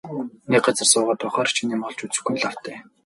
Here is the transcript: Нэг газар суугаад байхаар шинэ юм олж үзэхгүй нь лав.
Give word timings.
Нэг 0.51 0.61
газар 0.67 0.87
суугаад 0.91 1.19
байхаар 1.23 1.49
шинэ 1.55 1.73
юм 1.75 1.81
олж 1.87 1.99
үзэхгүй 2.03 2.33
нь 2.33 2.41
лав. 2.43 2.55